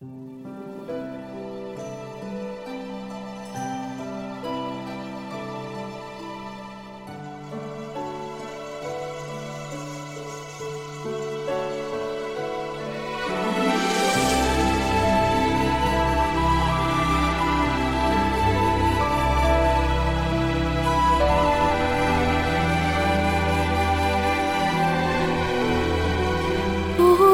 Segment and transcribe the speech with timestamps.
[0.00, 0.06] 不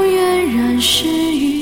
[0.03, 1.07] 愿染是
[1.37, 1.56] 与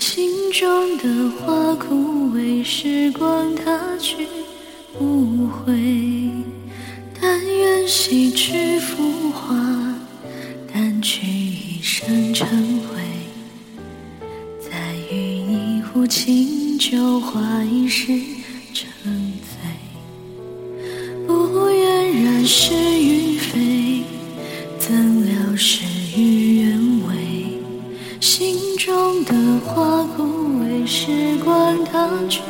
[0.00, 4.26] 心中的花枯萎，时光它去
[4.98, 5.72] 不回。
[7.20, 9.54] 但愿洗去浮华，
[10.72, 12.48] 淡去一身尘
[12.80, 12.98] 灰。
[14.58, 18.06] 再与你壶清酒，话一世
[18.72, 18.86] 沉
[19.44, 19.58] 醉。
[21.26, 24.02] 不愿染是与非，
[24.78, 25.84] 怎料事
[26.16, 26.69] 与愿
[30.92, 31.06] 时
[31.44, 32.40] 光它去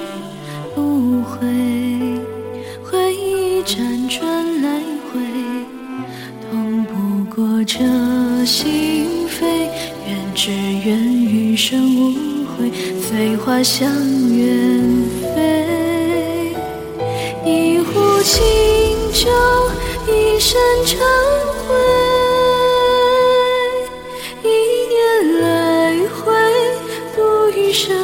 [0.75, 1.47] 不回。
[2.83, 4.81] 回忆辗转来
[5.13, 5.21] 回，
[6.51, 7.79] 痛不过这
[8.47, 9.45] 心扉。
[10.09, 12.15] 愿只愿余生无
[12.47, 13.87] 悔，随花香
[14.35, 14.83] 远
[15.37, 16.57] 飞。
[17.45, 18.41] 一壶清
[19.13, 19.29] 酒，
[20.09, 20.99] 一身尘
[21.69, 21.77] 灰。
[24.43, 24.49] 一
[24.89, 26.33] 念来回，
[27.15, 27.95] 度余生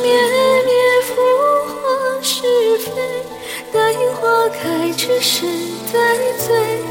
[0.00, 0.14] 绵
[0.64, 1.10] 绵，浮
[1.66, 2.42] 华是
[2.78, 2.92] 非。
[3.72, 5.46] 待花开之时，
[5.92, 5.98] 再
[6.38, 6.81] 醉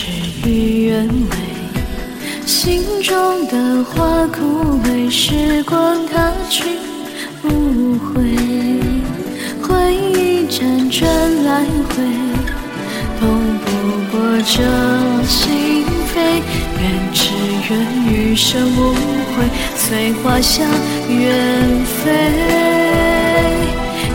[0.00, 0.06] 事
[0.48, 1.36] 与愿违。
[2.46, 6.64] 心中的花枯萎，时光它去
[7.42, 8.22] 不回。
[9.60, 12.02] 回忆辗转来回，
[13.18, 13.28] 痛
[13.62, 13.68] 不
[14.10, 14.62] 过这
[15.26, 15.84] 心
[16.14, 16.40] 扉。
[16.80, 16.82] 愿
[17.12, 17.34] 只
[17.68, 17.70] 愿
[18.10, 19.44] 余生无悔，
[19.76, 20.66] 随花香
[21.10, 22.10] 远飞。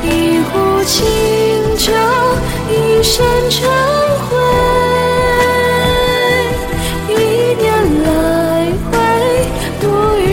[0.03, 1.05] 一壶清
[1.77, 1.93] 酒，
[2.71, 2.73] 一
[3.03, 3.69] 身尘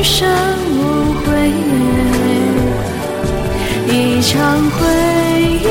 [0.03, 0.29] 余生
[0.69, 1.53] 无悔。
[3.87, 4.81] 一场回
[5.41, 5.65] 忆，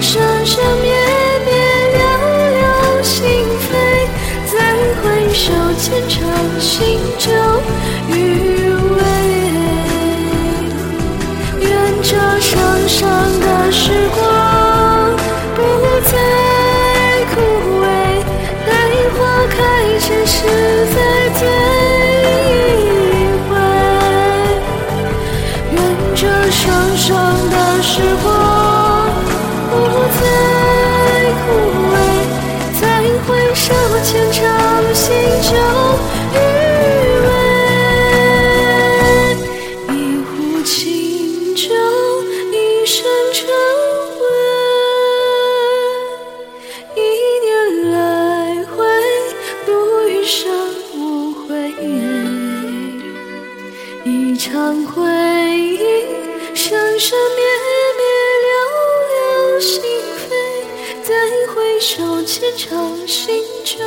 [0.00, 0.94] 生生灭
[1.44, 1.50] 灭，
[1.98, 1.98] 了
[2.60, 3.18] 了心
[3.66, 3.74] 扉。
[4.46, 4.54] 再
[5.02, 5.04] 回
[5.34, 5.50] 首，
[5.80, 6.22] 前场
[6.60, 7.28] 新酒
[54.36, 55.02] 一场回
[55.58, 55.78] 忆，
[56.54, 57.42] 生生灭
[57.96, 58.04] 灭，
[58.44, 58.48] 了
[59.54, 59.80] 了心
[60.28, 60.30] 扉。
[61.02, 61.14] 再
[61.54, 63.78] 回首，前场新酒。